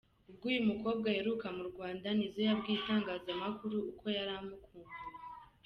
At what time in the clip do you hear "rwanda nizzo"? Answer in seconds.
1.69-2.41